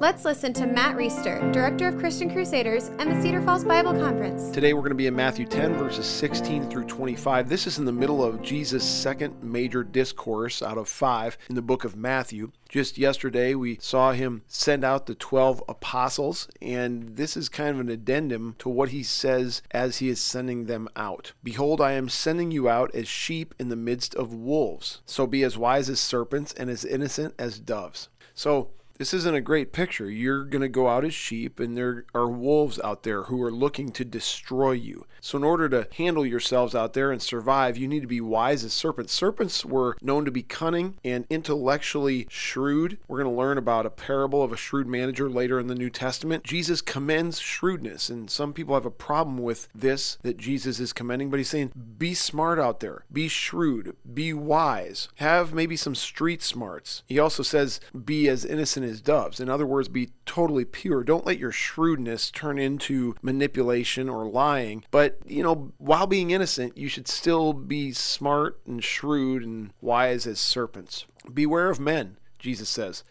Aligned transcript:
Let's 0.00 0.24
listen 0.24 0.52
to 0.52 0.64
Matt 0.64 0.96
Reisetter, 0.96 1.52
Director 1.52 1.88
of 1.88 1.98
Christian 1.98 2.30
Crusaders 2.30 2.92
and 3.00 3.10
the 3.10 3.20
Cedar 3.20 3.42
Falls 3.42 3.64
Bible 3.64 3.94
Conference. 3.94 4.48
Today 4.50 4.72
we're 4.72 4.82
going 4.82 4.90
to 4.90 4.94
be 4.94 5.08
in 5.08 5.16
Matthew 5.16 5.44
10, 5.44 5.74
verses 5.74 6.06
16 6.06 6.70
through 6.70 6.84
25. 6.84 7.48
This 7.48 7.66
is 7.66 7.78
in 7.78 7.84
the 7.84 7.90
middle 7.90 8.22
of 8.22 8.40
Jesus' 8.40 8.84
second 8.84 9.42
major 9.42 9.82
discourse 9.82 10.62
out 10.62 10.78
of 10.78 10.88
five 10.88 11.36
in 11.48 11.56
the 11.56 11.62
book 11.62 11.82
of 11.82 11.96
Matthew. 11.96 12.52
Just 12.68 12.96
yesterday, 12.96 13.56
we 13.56 13.78
saw 13.80 14.12
him 14.12 14.42
send 14.46 14.84
out 14.84 15.06
the 15.06 15.16
12 15.16 15.64
apostles, 15.68 16.46
and 16.62 17.16
this 17.16 17.36
is 17.36 17.48
kind 17.48 17.70
of 17.70 17.80
an 17.80 17.88
addendum 17.88 18.54
to 18.60 18.68
what 18.68 18.90
he 18.90 19.02
says 19.02 19.62
as 19.72 19.98
he 19.98 20.08
is 20.08 20.20
sending 20.20 20.66
them 20.66 20.88
out. 20.94 21.32
Behold, 21.42 21.80
I 21.80 21.94
am 21.94 22.08
sending 22.08 22.52
you 22.52 22.68
out 22.68 22.94
as 22.94 23.08
sheep 23.08 23.52
in 23.58 23.68
the 23.68 23.74
midst 23.74 24.14
of 24.14 24.32
wolves. 24.32 25.00
So 25.06 25.26
be 25.26 25.42
as 25.42 25.58
wise 25.58 25.90
as 25.90 25.98
serpents 25.98 26.52
and 26.52 26.70
as 26.70 26.84
innocent 26.84 27.34
as 27.36 27.58
doves. 27.58 28.10
So, 28.32 28.70
this 28.98 29.14
isn't 29.14 29.34
a 29.34 29.40
great 29.40 29.72
picture. 29.72 30.10
You're 30.10 30.44
going 30.44 30.62
to 30.62 30.68
go 30.68 30.88
out 30.88 31.04
as 31.04 31.14
sheep, 31.14 31.60
and 31.60 31.76
there 31.76 32.04
are 32.14 32.28
wolves 32.28 32.80
out 32.82 33.04
there 33.04 33.24
who 33.24 33.40
are 33.42 33.52
looking 33.52 33.90
to 33.92 34.04
destroy 34.04 34.72
you. 34.72 35.06
So, 35.20 35.38
in 35.38 35.44
order 35.44 35.68
to 35.68 35.88
handle 35.96 36.26
yourselves 36.26 36.74
out 36.74 36.94
there 36.94 37.12
and 37.12 37.22
survive, 37.22 37.76
you 37.76 37.86
need 37.86 38.00
to 38.00 38.08
be 38.08 38.20
wise 38.20 38.64
as 38.64 38.72
serpents. 38.72 39.12
Serpents 39.12 39.64
were 39.64 39.96
known 40.02 40.24
to 40.24 40.30
be 40.30 40.42
cunning 40.42 40.98
and 41.04 41.26
intellectually 41.30 42.26
shrewd. 42.28 42.98
We're 43.06 43.22
going 43.22 43.34
to 43.34 43.40
learn 43.40 43.58
about 43.58 43.86
a 43.86 43.90
parable 43.90 44.42
of 44.42 44.52
a 44.52 44.56
shrewd 44.56 44.88
manager 44.88 45.30
later 45.30 45.60
in 45.60 45.68
the 45.68 45.74
New 45.74 45.90
Testament. 45.90 46.42
Jesus 46.44 46.80
commends 46.80 47.38
shrewdness, 47.38 48.08
and 48.08 48.28
some 48.28 48.52
people 48.52 48.74
have 48.74 48.86
a 48.86 48.90
problem 48.90 49.38
with 49.38 49.68
this 49.74 50.18
that 50.22 50.38
Jesus 50.38 50.80
is 50.80 50.92
commending, 50.92 51.30
but 51.30 51.38
he's 51.38 51.48
saying, 51.48 51.72
be 51.98 52.14
smart 52.14 52.58
out 52.58 52.80
there, 52.80 53.04
be 53.12 53.28
shrewd, 53.28 53.96
be 54.12 54.32
wise, 54.32 55.08
have 55.16 55.54
maybe 55.54 55.76
some 55.76 55.94
street 55.94 56.42
smarts. 56.42 57.04
He 57.06 57.18
also 57.18 57.42
says, 57.44 57.80
be 58.04 58.28
as 58.28 58.44
innocent 58.44 58.87
as 58.88 59.00
doves. 59.00 59.40
In 59.40 59.48
other 59.48 59.66
words, 59.66 59.88
be 59.88 60.10
totally 60.26 60.64
pure. 60.64 61.04
Don't 61.04 61.26
let 61.26 61.38
your 61.38 61.52
shrewdness 61.52 62.30
turn 62.30 62.58
into 62.58 63.14
manipulation 63.22 64.08
or 64.08 64.28
lying. 64.28 64.84
But, 64.90 65.18
you 65.26 65.42
know, 65.42 65.72
while 65.78 66.06
being 66.06 66.30
innocent, 66.30 66.76
you 66.76 66.88
should 66.88 67.06
still 67.06 67.52
be 67.52 67.92
smart 67.92 68.60
and 68.66 68.82
shrewd 68.82 69.44
and 69.44 69.72
wise 69.80 70.26
as 70.26 70.40
serpents. 70.40 71.06
Beware 71.32 71.70
of 71.70 71.78
men, 71.78 72.16
Jesus 72.38 72.68
says 72.68 73.04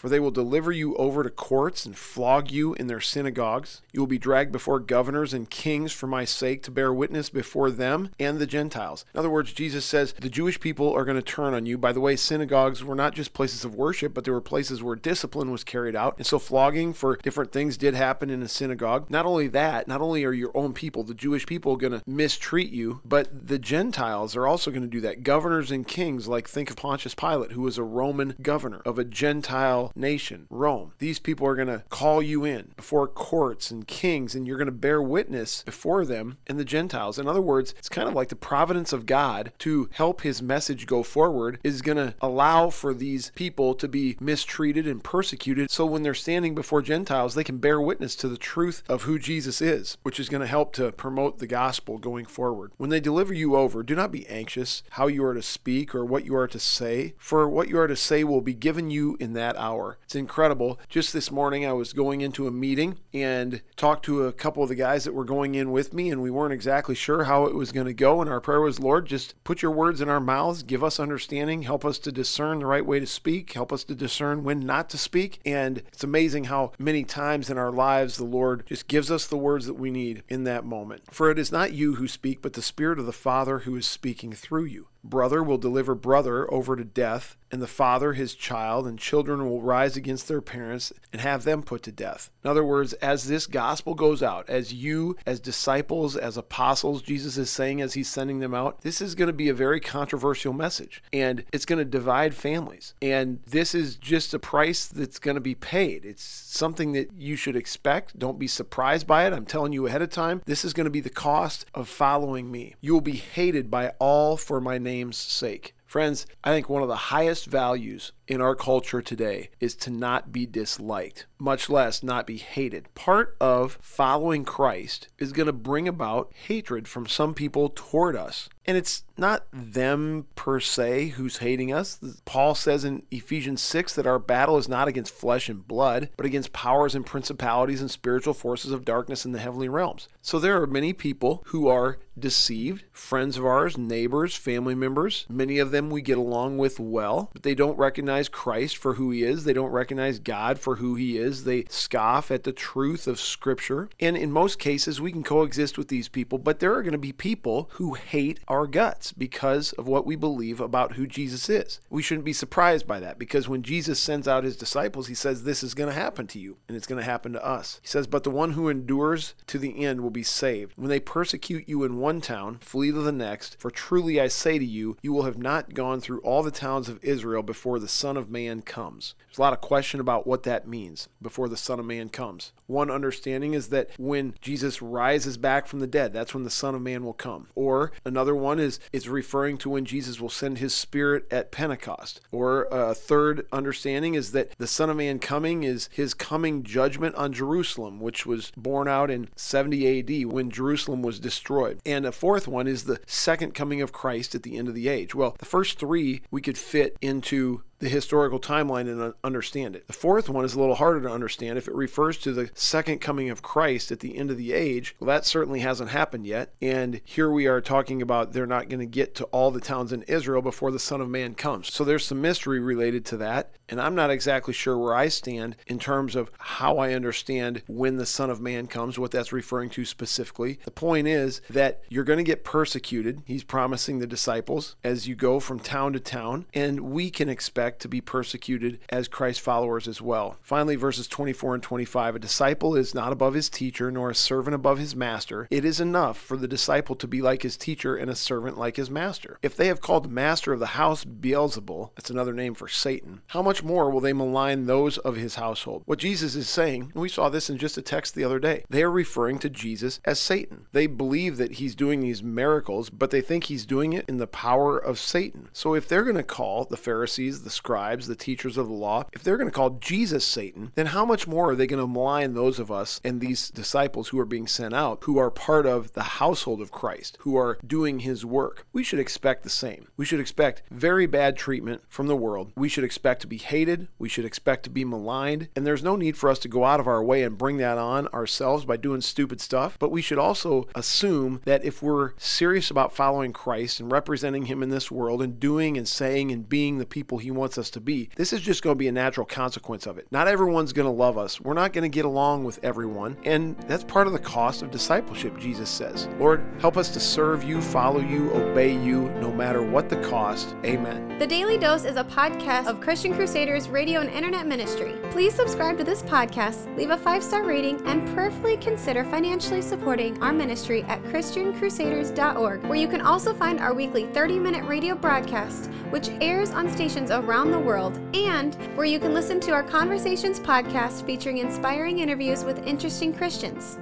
for 0.00 0.08
they 0.08 0.18
will 0.18 0.30
deliver 0.30 0.72
you 0.72 0.96
over 0.96 1.22
to 1.22 1.28
courts 1.28 1.84
and 1.84 1.94
flog 1.94 2.50
you 2.50 2.72
in 2.72 2.86
their 2.86 3.02
synagogues. 3.02 3.82
You 3.92 4.00
will 4.00 4.06
be 4.06 4.16
dragged 4.16 4.50
before 4.50 4.80
governors 4.80 5.34
and 5.34 5.50
kings 5.50 5.92
for 5.92 6.06
my 6.06 6.24
sake 6.24 6.62
to 6.62 6.70
bear 6.70 6.90
witness 6.90 7.28
before 7.28 7.70
them 7.70 8.08
and 8.18 8.38
the 8.38 8.46
Gentiles. 8.46 9.04
In 9.12 9.18
other 9.18 9.28
words, 9.28 9.52
Jesus 9.52 9.84
says 9.84 10.14
the 10.14 10.30
Jewish 10.30 10.58
people 10.58 10.90
are 10.90 11.04
going 11.04 11.18
to 11.18 11.22
turn 11.22 11.52
on 11.52 11.66
you. 11.66 11.76
By 11.76 11.92
the 11.92 12.00
way, 12.00 12.16
synagogues 12.16 12.82
were 12.82 12.94
not 12.94 13.14
just 13.14 13.34
places 13.34 13.62
of 13.62 13.74
worship, 13.74 14.14
but 14.14 14.24
they 14.24 14.30
were 14.30 14.40
places 14.40 14.82
where 14.82 14.96
discipline 14.96 15.50
was 15.50 15.64
carried 15.64 15.94
out. 15.94 16.14
And 16.16 16.26
so 16.26 16.38
flogging 16.38 16.94
for 16.94 17.16
different 17.16 17.52
things 17.52 17.76
did 17.76 17.92
happen 17.92 18.30
in 18.30 18.40
a 18.40 18.48
synagogue. 18.48 19.10
Not 19.10 19.26
only 19.26 19.48
that, 19.48 19.86
not 19.86 20.00
only 20.00 20.24
are 20.24 20.32
your 20.32 20.56
own 20.56 20.72
people, 20.72 21.04
the 21.04 21.12
Jewish 21.12 21.44
people, 21.44 21.76
going 21.76 21.92
to 21.92 22.02
mistreat 22.06 22.70
you, 22.70 23.02
but 23.04 23.48
the 23.48 23.58
Gentiles 23.58 24.34
are 24.34 24.46
also 24.46 24.70
going 24.70 24.80
to 24.80 24.88
do 24.88 25.02
that. 25.02 25.24
Governors 25.24 25.70
and 25.70 25.86
kings, 25.86 26.26
like 26.26 26.48
think 26.48 26.70
of 26.70 26.76
Pontius 26.76 27.14
Pilate, 27.14 27.52
who 27.52 27.60
was 27.60 27.76
a 27.76 27.82
Roman 27.82 28.34
governor 28.40 28.80
of 28.86 28.98
a 28.98 29.04
Gentile 29.04 29.89
nation, 29.94 30.46
Rome. 30.50 30.92
These 30.98 31.18
people 31.18 31.46
are 31.46 31.54
going 31.54 31.68
to 31.68 31.84
call 31.88 32.22
you 32.22 32.44
in 32.44 32.72
before 32.76 33.06
courts 33.06 33.70
and 33.70 33.86
kings, 33.86 34.34
and 34.34 34.46
you're 34.46 34.58
going 34.58 34.66
to 34.66 34.72
bear 34.72 35.02
witness 35.02 35.62
before 35.64 36.04
them 36.04 36.38
and 36.46 36.58
the 36.58 36.64
Gentiles. 36.64 37.18
In 37.18 37.28
other 37.28 37.40
words, 37.40 37.74
it's 37.78 37.88
kind 37.88 38.08
of 38.08 38.14
like 38.14 38.28
the 38.28 38.36
providence 38.36 38.92
of 38.92 39.06
God 39.06 39.52
to 39.58 39.88
help 39.92 40.22
his 40.22 40.42
message 40.42 40.86
go 40.86 41.02
forward 41.02 41.58
is 41.62 41.82
going 41.82 41.98
to 41.98 42.14
allow 42.20 42.70
for 42.70 42.94
these 42.94 43.30
people 43.34 43.74
to 43.74 43.88
be 43.88 44.16
mistreated 44.20 44.86
and 44.86 45.02
persecuted. 45.02 45.70
So 45.70 45.86
when 45.86 46.02
they're 46.02 46.14
standing 46.14 46.54
before 46.54 46.82
Gentiles, 46.82 47.34
they 47.34 47.44
can 47.44 47.58
bear 47.58 47.80
witness 47.80 48.14
to 48.16 48.28
the 48.28 48.36
truth 48.36 48.82
of 48.88 49.02
who 49.02 49.18
Jesus 49.18 49.60
is, 49.60 49.96
which 50.02 50.20
is 50.20 50.28
going 50.28 50.40
to 50.40 50.46
help 50.46 50.72
to 50.74 50.92
promote 50.92 51.38
the 51.38 51.46
gospel 51.46 51.98
going 51.98 52.26
forward. 52.26 52.72
When 52.76 52.90
they 52.90 53.00
deliver 53.00 53.34
you 53.34 53.56
over, 53.56 53.82
do 53.82 53.94
not 53.94 54.12
be 54.12 54.26
anxious 54.26 54.82
how 54.90 55.06
you 55.06 55.24
are 55.24 55.34
to 55.34 55.42
speak 55.42 55.94
or 55.94 56.04
what 56.04 56.24
you 56.24 56.36
are 56.36 56.48
to 56.48 56.58
say, 56.58 57.14
for 57.18 57.48
what 57.48 57.68
you 57.68 57.78
are 57.78 57.86
to 57.86 57.96
say 57.96 58.24
will 58.24 58.40
be 58.40 58.54
given 58.54 58.90
you 58.90 59.16
in 59.20 59.32
that 59.34 59.56
hour 59.56 59.79
It's 60.04 60.14
incredible. 60.14 60.78
Just 60.88 61.12
this 61.12 61.30
morning, 61.30 61.66
I 61.66 61.72
was 61.72 61.92
going 61.92 62.20
into 62.20 62.46
a 62.46 62.50
meeting 62.50 62.98
and 63.12 63.62
talked 63.76 64.04
to 64.06 64.26
a 64.26 64.32
couple 64.32 64.62
of 64.62 64.68
the 64.68 64.74
guys 64.74 65.04
that 65.04 65.14
were 65.14 65.24
going 65.24 65.54
in 65.54 65.72
with 65.72 65.94
me, 65.94 66.10
and 66.10 66.22
we 66.22 66.30
weren't 66.30 66.52
exactly 66.52 66.94
sure 66.94 67.24
how 67.24 67.46
it 67.46 67.54
was 67.54 67.72
going 67.72 67.86
to 67.86 67.94
go. 67.94 68.20
And 68.20 68.30
our 68.30 68.40
prayer 68.40 68.60
was, 68.60 68.80
Lord, 68.80 69.06
just 69.06 69.42
put 69.44 69.62
your 69.62 69.70
words 69.70 70.00
in 70.00 70.08
our 70.08 70.20
mouths, 70.20 70.62
give 70.62 70.84
us 70.84 71.00
understanding, 71.00 71.62
help 71.62 71.84
us 71.84 71.98
to 72.00 72.12
discern 72.12 72.60
the 72.60 72.66
right 72.66 72.84
way 72.84 73.00
to 73.00 73.06
speak, 73.06 73.52
help 73.52 73.72
us 73.72 73.84
to 73.84 73.94
discern 73.94 74.44
when 74.44 74.60
not 74.60 74.90
to 74.90 74.98
speak. 74.98 75.40
And 75.44 75.78
it's 75.78 76.04
amazing 76.04 76.44
how 76.44 76.72
many 76.78 77.04
times 77.04 77.50
in 77.50 77.58
our 77.58 77.72
lives 77.72 78.16
the 78.16 78.24
Lord 78.24 78.64
just 78.66 78.88
gives 78.88 79.10
us 79.10 79.26
the 79.26 79.36
words 79.36 79.66
that 79.66 79.74
we 79.74 79.90
need 79.90 80.22
in 80.28 80.44
that 80.44 80.64
moment. 80.64 81.02
For 81.10 81.30
it 81.30 81.38
is 81.38 81.52
not 81.52 81.72
you 81.72 81.94
who 81.94 82.08
speak, 82.08 82.42
but 82.42 82.52
the 82.52 82.62
Spirit 82.62 82.98
of 82.98 83.06
the 83.06 83.12
Father 83.12 83.60
who 83.60 83.76
is 83.76 83.86
speaking 83.86 84.32
through 84.32 84.64
you. 84.64 84.88
Brother 85.02 85.42
will 85.42 85.58
deliver 85.58 85.94
brother 85.94 86.52
over 86.52 86.76
to 86.76 86.84
death, 86.84 87.36
and 87.50 87.60
the 87.60 87.66
father 87.66 88.12
his 88.12 88.34
child, 88.34 88.86
and 88.86 88.98
children 88.98 89.48
will 89.48 89.62
rise 89.62 89.96
against 89.96 90.28
their 90.28 90.42
parents 90.42 90.92
and 91.12 91.20
have 91.20 91.44
them 91.44 91.62
put 91.62 91.82
to 91.84 91.92
death. 91.92 92.30
In 92.44 92.50
other 92.50 92.64
words, 92.64 92.92
as 92.94 93.26
this 93.26 93.46
gospel 93.46 93.94
goes 93.94 94.22
out, 94.22 94.48
as 94.48 94.72
you, 94.72 95.16
as 95.26 95.40
disciples, 95.40 96.16
as 96.16 96.36
apostles, 96.36 97.02
Jesus 97.02 97.36
is 97.36 97.50
saying 97.50 97.80
as 97.80 97.94
he's 97.94 98.08
sending 98.08 98.40
them 98.40 98.54
out, 98.54 98.82
this 98.82 99.00
is 99.00 99.14
going 99.14 99.26
to 99.26 99.32
be 99.32 99.48
a 99.48 99.54
very 99.54 99.80
controversial 99.80 100.52
message, 100.52 101.02
and 101.12 101.44
it's 101.52 101.64
going 101.64 101.78
to 101.78 101.84
divide 101.84 102.34
families. 102.34 102.94
And 103.02 103.40
this 103.46 103.74
is 103.74 103.96
just 103.96 104.34
a 104.34 104.38
price 104.38 104.86
that's 104.86 105.18
going 105.18 105.34
to 105.34 105.40
be 105.40 105.54
paid. 105.54 106.04
It's 106.04 106.22
something 106.22 106.92
that 106.92 107.12
you 107.16 107.36
should 107.36 107.56
expect. 107.56 108.18
Don't 108.18 108.38
be 108.38 108.46
surprised 108.46 109.06
by 109.06 109.26
it. 109.26 109.32
I'm 109.32 109.46
telling 109.46 109.72
you 109.72 109.86
ahead 109.86 110.02
of 110.02 110.10
time, 110.10 110.42
this 110.44 110.64
is 110.64 110.72
going 110.72 110.84
to 110.84 110.90
be 110.90 111.00
the 111.00 111.10
cost 111.10 111.66
of 111.74 111.88
following 111.88 112.50
me. 112.50 112.76
You 112.80 112.92
will 112.92 113.00
be 113.00 113.12
hated 113.12 113.70
by 113.70 113.92
all 113.98 114.36
for 114.36 114.60
my 114.60 114.78
name 114.78 114.89
name's 114.90 115.16
sake. 115.16 115.74
Friends, 115.86 116.26
I 116.42 116.50
think 116.50 116.68
one 116.68 116.82
of 116.82 116.88
the 116.88 116.96
highest 116.96 117.46
values 117.46 118.12
in 118.30 118.40
our 118.40 118.54
culture 118.54 119.02
today 119.02 119.50
is 119.58 119.74
to 119.74 119.90
not 119.90 120.30
be 120.30 120.46
disliked, 120.46 121.26
much 121.36 121.68
less 121.68 122.00
not 122.00 122.28
be 122.28 122.36
hated. 122.36 122.94
Part 122.94 123.36
of 123.40 123.76
following 123.82 124.44
Christ 124.44 125.08
is 125.18 125.32
going 125.32 125.48
to 125.48 125.52
bring 125.52 125.88
about 125.88 126.32
hatred 126.46 126.86
from 126.86 127.08
some 127.08 127.34
people 127.34 127.72
toward 127.74 128.14
us. 128.14 128.48
And 128.66 128.76
it's 128.76 129.02
not 129.16 129.46
them 129.52 130.26
per 130.36 130.60
se 130.60 131.08
who's 131.08 131.38
hating 131.38 131.72
us. 131.72 131.98
Paul 132.24 132.54
says 132.54 132.84
in 132.84 133.02
Ephesians 133.10 133.60
6 133.62 133.96
that 133.96 134.06
our 134.06 134.20
battle 134.20 134.58
is 134.58 134.68
not 134.68 134.86
against 134.86 135.12
flesh 135.12 135.48
and 135.48 135.66
blood, 135.66 136.10
but 136.16 136.24
against 136.24 136.52
powers 136.52 136.94
and 136.94 137.04
principalities 137.04 137.80
and 137.80 137.90
spiritual 137.90 138.32
forces 138.32 138.70
of 138.70 138.84
darkness 138.84 139.24
in 139.24 139.32
the 139.32 139.40
heavenly 139.40 139.68
realms. 139.68 140.08
So 140.22 140.38
there 140.38 140.62
are 140.62 140.68
many 140.68 140.92
people 140.92 141.42
who 141.46 141.66
are 141.66 141.98
deceived, 142.16 142.84
friends 142.92 143.36
of 143.36 143.44
ours, 143.44 143.76
neighbors, 143.76 144.36
family 144.36 144.74
members. 144.74 145.26
Many 145.28 145.58
of 145.58 145.70
them 145.70 145.90
we 145.90 146.02
get 146.02 146.18
along 146.18 146.58
with 146.58 146.78
well, 146.78 147.30
but 147.32 147.42
they 147.42 147.54
don't 147.54 147.78
recognize 147.78 148.19
Christ 148.28 148.76
for 148.76 148.94
who 148.94 149.10
he 149.10 149.22
is. 149.22 149.44
They 149.44 149.52
don't 149.52 149.70
recognize 149.70 150.18
God 150.18 150.58
for 150.58 150.76
who 150.76 150.94
he 150.94 151.16
is. 151.16 151.44
They 151.44 151.64
scoff 151.68 152.30
at 152.30 152.44
the 152.44 152.52
truth 152.52 153.06
of 153.06 153.20
Scripture. 153.20 153.88
And 153.98 154.16
in 154.16 154.32
most 154.32 154.58
cases, 154.58 155.00
we 155.00 155.12
can 155.12 155.22
coexist 155.22 155.78
with 155.78 155.88
these 155.88 156.08
people, 156.08 156.38
but 156.38 156.60
there 156.60 156.74
are 156.74 156.82
going 156.82 156.92
to 156.92 156.98
be 156.98 157.12
people 157.12 157.68
who 157.74 157.94
hate 157.94 158.40
our 158.48 158.66
guts 158.66 159.12
because 159.12 159.72
of 159.72 159.86
what 159.86 160.06
we 160.06 160.16
believe 160.16 160.60
about 160.60 160.94
who 160.94 161.06
Jesus 161.06 161.48
is. 161.48 161.80
We 161.90 162.02
shouldn't 162.02 162.24
be 162.24 162.32
surprised 162.32 162.86
by 162.86 163.00
that 163.00 163.18
because 163.18 163.48
when 163.48 163.62
Jesus 163.62 164.00
sends 164.00 164.28
out 164.28 164.44
his 164.44 164.56
disciples, 164.56 165.08
he 165.08 165.14
says, 165.14 165.44
This 165.44 165.62
is 165.62 165.74
going 165.74 165.88
to 165.88 166.00
happen 166.00 166.26
to 166.28 166.38
you, 166.38 166.58
and 166.68 166.76
it's 166.76 166.86
going 166.86 167.00
to 167.00 167.04
happen 167.04 167.32
to 167.32 167.44
us. 167.44 167.80
He 167.82 167.88
says, 167.88 168.06
But 168.06 168.24
the 168.24 168.30
one 168.30 168.52
who 168.52 168.68
endures 168.68 169.34
to 169.46 169.58
the 169.58 169.84
end 169.84 170.00
will 170.00 170.10
be 170.10 170.22
saved. 170.22 170.72
When 170.76 170.88
they 170.88 171.00
persecute 171.00 171.68
you 171.68 171.84
in 171.84 171.98
one 171.98 172.20
town, 172.20 172.58
flee 172.60 172.92
to 172.92 173.00
the 173.00 173.12
next, 173.12 173.60
for 173.60 173.70
truly 173.70 174.20
I 174.20 174.28
say 174.28 174.58
to 174.58 174.64
you, 174.64 174.96
you 175.02 175.12
will 175.12 175.24
have 175.24 175.38
not 175.38 175.74
gone 175.74 176.00
through 176.00 176.20
all 176.20 176.42
the 176.42 176.50
towns 176.50 176.88
of 176.88 177.02
Israel 177.04 177.42
before 177.42 177.78
the 177.78 177.88
Son 177.88 178.09
of 178.16 178.30
Man 178.30 178.62
comes. 178.62 179.14
There's 179.26 179.38
a 179.38 179.42
lot 179.42 179.52
of 179.52 179.60
question 179.60 180.00
about 180.00 180.26
what 180.26 180.42
that 180.44 180.66
means 180.66 181.08
before 181.20 181.48
the 181.48 181.56
Son 181.56 181.78
of 181.78 181.86
Man 181.86 182.08
comes. 182.08 182.52
One 182.66 182.90
understanding 182.90 183.54
is 183.54 183.68
that 183.68 183.90
when 183.98 184.34
Jesus 184.40 184.80
rises 184.80 185.36
back 185.36 185.66
from 185.66 185.80
the 185.80 185.86
dead, 185.86 186.12
that's 186.12 186.34
when 186.34 186.44
the 186.44 186.50
Son 186.50 186.74
of 186.74 186.82
Man 186.82 187.04
will 187.04 187.12
come. 187.12 187.48
Or 187.54 187.92
another 188.04 188.34
one 188.34 188.58
is 188.58 188.78
it's 188.92 189.08
referring 189.08 189.58
to 189.58 189.70
when 189.70 189.84
Jesus 189.84 190.20
will 190.20 190.30
send 190.30 190.58
his 190.58 190.74
Spirit 190.74 191.26
at 191.30 191.50
Pentecost. 191.50 192.20
Or 192.30 192.68
a 192.70 192.94
third 192.94 193.46
understanding 193.52 194.14
is 194.14 194.32
that 194.32 194.56
the 194.58 194.66
Son 194.66 194.90
of 194.90 194.96
Man 194.96 195.18
coming 195.18 195.64
is 195.64 195.88
his 195.92 196.14
coming 196.14 196.62
judgment 196.62 197.14
on 197.16 197.32
Jerusalem, 197.32 198.00
which 198.00 198.24
was 198.24 198.52
borne 198.56 198.88
out 198.88 199.10
in 199.10 199.28
70 199.36 200.00
AD 200.00 200.32
when 200.32 200.50
Jerusalem 200.50 201.02
was 201.02 201.18
destroyed. 201.18 201.80
And 201.84 202.06
a 202.06 202.12
fourth 202.12 202.46
one 202.46 202.66
is 202.66 202.84
the 202.84 203.00
second 203.06 203.54
coming 203.54 203.82
of 203.82 203.92
Christ 203.92 204.34
at 204.34 204.42
the 204.42 204.56
end 204.56 204.68
of 204.68 204.74
the 204.74 204.88
age. 204.88 205.14
Well, 205.14 205.36
the 205.38 205.44
first 205.44 205.78
three 205.78 206.22
we 206.30 206.40
could 206.40 206.58
fit 206.58 206.96
into 207.00 207.62
the 207.80 207.88
historical 207.88 208.38
timeline 208.38 208.82
and 208.82 209.00
uh, 209.00 209.12
understand 209.24 209.74
it. 209.74 209.86
The 209.86 209.92
fourth 209.92 210.28
one 210.28 210.44
is 210.44 210.54
a 210.54 210.60
little 210.60 210.76
harder 210.76 211.00
to 211.02 211.10
understand. 211.10 211.58
If 211.58 211.66
it 211.66 211.74
refers 211.74 212.18
to 212.18 212.32
the 212.32 212.50
second 212.54 213.00
coming 213.00 213.30
of 213.30 213.42
Christ 213.42 213.90
at 213.90 214.00
the 214.00 214.16
end 214.16 214.30
of 214.30 214.36
the 214.36 214.52
age, 214.52 214.94
well, 215.00 215.08
that 215.08 215.24
certainly 215.26 215.60
hasn't 215.60 215.90
happened 215.90 216.26
yet. 216.26 216.54
And 216.60 217.00
here 217.04 217.30
we 217.30 217.46
are 217.46 217.60
talking 217.60 218.02
about 218.02 218.32
they're 218.32 218.46
not 218.46 218.68
going 218.68 218.80
to 218.80 218.86
get 218.86 219.14
to 219.16 219.24
all 219.24 219.50
the 219.50 219.60
towns 219.60 219.92
in 219.92 220.02
Israel 220.02 220.42
before 220.42 220.70
the 220.70 220.78
Son 220.78 221.00
of 221.00 221.08
Man 221.08 221.34
comes. 221.34 221.72
So 221.72 221.82
there's 221.82 222.04
some 222.04 222.20
mystery 222.20 222.60
related 222.60 223.04
to 223.06 223.16
that. 223.16 223.54
And 223.70 223.80
I'm 223.80 223.94
not 223.94 224.10
exactly 224.10 224.52
sure 224.52 224.76
where 224.76 224.94
I 224.94 225.08
stand 225.08 225.56
in 225.66 225.78
terms 225.78 226.16
of 226.16 226.30
how 226.38 226.78
I 226.78 226.92
understand 226.92 227.62
when 227.68 227.96
the 227.96 228.06
Son 228.06 228.28
of 228.28 228.40
Man 228.40 228.66
comes, 228.66 228.98
what 228.98 229.12
that's 229.12 229.32
referring 229.32 229.70
to 229.70 229.84
specifically. 229.84 230.58
The 230.64 230.70
point 230.70 231.06
is 231.06 231.40
that 231.48 231.82
you're 231.88 232.04
going 232.04 232.18
to 232.18 232.24
get 232.24 232.44
persecuted. 232.44 233.22
He's 233.24 233.44
promising 233.44 233.98
the 233.98 234.06
disciples 234.06 234.76
as 234.82 235.06
you 235.06 235.14
go 235.14 235.38
from 235.38 235.60
town 235.60 235.92
to 235.92 236.00
town, 236.00 236.46
and 236.52 236.80
we 236.80 237.10
can 237.10 237.28
expect 237.28 237.80
to 237.82 237.88
be 237.88 238.00
persecuted 238.00 238.80
as 238.88 239.08
Christ 239.08 239.40
followers 239.40 239.86
as 239.86 240.02
well. 240.02 240.36
Finally, 240.42 240.76
verses 240.76 241.06
24 241.06 241.54
and 241.54 241.62
25 241.62 242.16
A 242.16 242.18
disciple 242.18 242.74
is 242.74 242.94
not 242.94 243.12
above 243.12 243.34
his 243.34 243.48
teacher, 243.48 243.90
nor 243.90 244.10
a 244.10 244.14
servant 244.14 244.54
above 244.54 244.78
his 244.78 244.96
master. 244.96 245.46
It 245.50 245.64
is 245.64 245.80
enough 245.80 246.18
for 246.18 246.36
the 246.36 246.48
disciple 246.48 246.96
to 246.96 247.06
be 247.06 247.22
like 247.22 247.42
his 247.42 247.56
teacher 247.56 247.96
and 247.96 248.10
a 248.10 248.16
servant 248.16 248.58
like 248.58 248.76
his 248.76 248.90
master. 248.90 249.38
If 249.42 249.56
they 249.56 249.68
have 249.68 249.80
called 249.80 250.04
the 250.04 250.08
master 250.08 250.52
of 250.52 250.60
the 250.60 250.66
house 250.66 251.04
Beelzebul, 251.04 251.90
that's 251.94 252.10
another 252.10 252.32
name 252.32 252.54
for 252.54 252.68
Satan, 252.68 253.22
how 253.28 253.42
much 253.42 253.59
more 253.62 253.90
will 253.90 254.00
they 254.00 254.12
malign 254.12 254.66
those 254.66 254.98
of 254.98 255.16
his 255.16 255.36
household? 255.36 255.82
What 255.86 255.98
Jesus 255.98 256.34
is 256.34 256.48
saying, 256.48 256.92
we 256.94 257.08
saw 257.08 257.28
this 257.28 257.50
in 257.50 257.58
just 257.58 257.78
a 257.78 257.82
text 257.82 258.14
the 258.14 258.24
other 258.24 258.38
day, 258.38 258.64
they 258.68 258.82
are 258.82 258.90
referring 258.90 259.38
to 259.40 259.50
Jesus 259.50 260.00
as 260.04 260.18
Satan. 260.18 260.66
They 260.72 260.86
believe 260.86 261.36
that 261.36 261.52
he's 261.52 261.74
doing 261.74 262.00
these 262.00 262.22
miracles, 262.22 262.90
but 262.90 263.10
they 263.10 263.20
think 263.20 263.44
he's 263.44 263.66
doing 263.66 263.92
it 263.92 264.04
in 264.08 264.18
the 264.18 264.26
power 264.26 264.78
of 264.78 264.98
Satan. 264.98 265.48
So 265.52 265.74
if 265.74 265.88
they're 265.88 266.04
going 266.04 266.16
to 266.16 266.22
call 266.22 266.64
the 266.64 266.76
Pharisees, 266.76 267.42
the 267.42 267.50
scribes, 267.50 268.06
the 268.06 268.16
teachers 268.16 268.56
of 268.56 268.66
the 268.66 268.74
law, 268.74 269.04
if 269.12 269.22
they're 269.22 269.36
going 269.36 269.50
to 269.50 269.54
call 269.54 269.70
Jesus 269.70 270.24
Satan, 270.24 270.72
then 270.74 270.86
how 270.86 271.04
much 271.04 271.26
more 271.26 271.50
are 271.50 271.56
they 271.56 271.66
going 271.66 271.82
to 271.82 271.86
malign 271.86 272.34
those 272.34 272.58
of 272.58 272.70
us 272.70 273.00
and 273.04 273.20
these 273.20 273.50
disciples 273.50 274.08
who 274.08 274.18
are 274.18 274.24
being 274.24 274.46
sent 274.46 274.74
out, 274.74 275.02
who 275.04 275.18
are 275.18 275.30
part 275.30 275.66
of 275.66 275.92
the 275.92 276.02
household 276.02 276.60
of 276.60 276.70
Christ, 276.70 277.16
who 277.20 277.36
are 277.36 277.58
doing 277.66 278.00
his 278.00 278.24
work? 278.24 278.66
We 278.72 278.82
should 278.82 278.98
expect 278.98 279.42
the 279.42 279.50
same. 279.50 279.88
We 279.96 280.04
should 280.04 280.20
expect 280.20 280.62
very 280.70 281.06
bad 281.06 281.36
treatment 281.36 281.82
from 281.88 282.06
the 282.06 282.16
world. 282.16 282.52
We 282.56 282.68
should 282.68 282.84
expect 282.84 283.20
to 283.22 283.26
be 283.26 283.38
hated. 283.50 283.88
We 283.98 284.08
should 284.08 284.24
expect 284.24 284.62
to 284.64 284.70
be 284.70 284.84
maligned. 284.84 285.48
And 285.54 285.66
there's 285.66 285.82
no 285.82 285.96
need 285.96 286.16
for 286.16 286.30
us 286.30 286.38
to 286.40 286.48
go 286.48 286.64
out 286.64 286.80
of 286.80 286.86
our 286.86 287.02
way 287.02 287.22
and 287.22 287.36
bring 287.36 287.56
that 287.58 287.78
on 287.78 288.06
ourselves 288.08 288.64
by 288.64 288.76
doing 288.76 289.00
stupid 289.00 289.40
stuff. 289.40 289.76
But 289.78 289.90
we 289.90 290.02
should 290.02 290.18
also 290.18 290.68
assume 290.74 291.40
that 291.44 291.64
if 291.64 291.82
we're 291.82 292.12
serious 292.16 292.70
about 292.70 292.94
following 292.94 293.32
Christ 293.32 293.80
and 293.80 293.90
representing 293.90 294.46
him 294.46 294.62
in 294.62 294.70
this 294.70 294.90
world 294.90 295.20
and 295.20 295.38
doing 295.38 295.76
and 295.76 295.86
saying 295.86 296.30
and 296.30 296.48
being 296.48 296.78
the 296.78 296.86
people 296.86 297.18
he 297.18 297.30
wants 297.30 297.58
us 297.58 297.70
to 297.70 297.80
be, 297.80 298.08
this 298.16 298.32
is 298.32 298.40
just 298.40 298.62
going 298.62 298.74
to 298.74 298.78
be 298.78 298.88
a 298.88 298.92
natural 298.92 299.26
consequence 299.26 299.86
of 299.86 299.98
it. 299.98 300.06
Not 300.10 300.28
everyone's 300.28 300.72
going 300.72 300.86
to 300.86 300.92
love 300.92 301.18
us. 301.18 301.40
We're 301.40 301.54
not 301.54 301.72
going 301.72 301.82
to 301.82 301.94
get 301.94 302.04
along 302.04 302.44
with 302.44 302.60
everyone. 302.62 303.16
And 303.24 303.58
that's 303.66 303.84
part 303.84 304.06
of 304.06 304.12
the 304.12 304.18
cost 304.18 304.62
of 304.62 304.70
discipleship, 304.70 305.38
Jesus 305.38 305.68
says. 305.68 306.08
Lord, 306.18 306.44
help 306.60 306.76
us 306.76 306.88
to 306.90 307.00
serve 307.00 307.42
you, 307.42 307.60
follow 307.60 308.00
you, 308.00 308.30
obey 308.32 308.72
you, 308.72 309.08
no 309.20 309.32
matter 309.32 309.62
what 309.62 309.88
the 309.88 310.00
cost. 310.02 310.54
Amen. 310.64 311.18
The 311.18 311.26
Daily 311.26 311.58
Dose 311.58 311.84
is 311.84 311.96
a 311.96 312.04
podcast 312.04 312.66
of 312.66 312.80
Christian 312.80 313.12
Crusaders 313.40 313.70
radio 313.70 314.02
and 314.02 314.10
internet 314.10 314.46
ministry. 314.46 314.96
Please 315.10 315.32
subscribe 315.32 315.78
to 315.78 315.84
this 315.84 316.02
podcast, 316.02 316.76
leave 316.76 316.90
a 316.90 316.98
five 316.98 317.24
star 317.24 317.42
rating, 317.42 317.80
and 317.86 318.06
prayerfully 318.14 318.58
consider 318.58 319.02
financially 319.02 319.62
supporting 319.62 320.22
our 320.22 320.30
ministry 320.30 320.82
at 320.82 321.02
ChristianCrusaders.org, 321.04 322.62
where 322.64 322.74
you 322.74 322.86
can 322.86 323.00
also 323.00 323.32
find 323.32 323.58
our 323.58 323.72
weekly 323.72 324.04
30 324.08 324.38
minute 324.38 324.62
radio 324.66 324.94
broadcast, 324.94 325.70
which 325.88 326.10
airs 326.20 326.50
on 326.50 326.68
stations 326.68 327.10
around 327.10 327.50
the 327.50 327.58
world, 327.58 327.98
and 328.12 328.56
where 328.76 328.84
you 328.84 329.00
can 329.00 329.14
listen 329.14 329.40
to 329.40 329.52
our 329.52 329.62
Conversations 329.62 330.38
podcast 330.38 331.06
featuring 331.06 331.38
inspiring 331.38 332.00
interviews 332.00 332.44
with 332.44 332.66
interesting 332.66 333.10
Christians. 333.10 333.78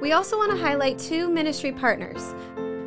We 0.00 0.12
also 0.12 0.38
want 0.38 0.50
to 0.50 0.56
highlight 0.56 0.98
two 0.98 1.28
ministry 1.28 1.72
partners. 1.72 2.34